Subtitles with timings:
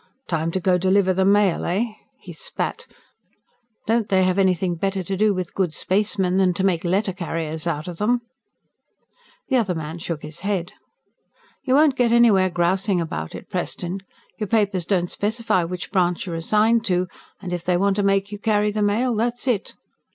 [0.27, 1.83] "Time to go deliver the mail, eh?"
[2.17, 2.87] He spat.
[3.85, 7.87] "Don't they have anything better to do with good spacemen than make letter carriers out
[7.87, 8.21] of them?"
[9.49, 10.71] The other man shook his head.
[11.63, 13.99] "You won't get anywhere grousing about it, Preston.
[14.39, 17.07] Your papers don't specify which branch you're assigned to,
[17.39, 19.75] and if they want to make you carry the mail that's it."